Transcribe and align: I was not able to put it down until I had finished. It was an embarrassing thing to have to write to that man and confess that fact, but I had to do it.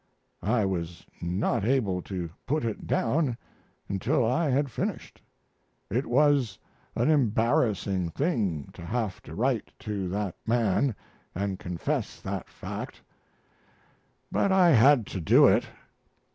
I 0.41 0.65
was 0.65 1.05
not 1.21 1.63
able 1.63 2.01
to 2.01 2.31
put 2.47 2.65
it 2.65 2.87
down 2.87 3.37
until 3.87 4.25
I 4.25 4.49
had 4.49 4.71
finished. 4.71 5.21
It 5.91 6.07
was 6.07 6.57
an 6.95 7.07
embarrassing 7.11 8.09
thing 8.09 8.71
to 8.73 8.83
have 8.83 9.21
to 9.21 9.35
write 9.35 9.71
to 9.81 10.09
that 10.09 10.33
man 10.43 10.95
and 11.35 11.59
confess 11.59 12.19
that 12.21 12.49
fact, 12.49 13.03
but 14.31 14.51
I 14.51 14.69
had 14.71 15.05
to 15.05 15.21
do 15.21 15.45
it. 15.45 15.67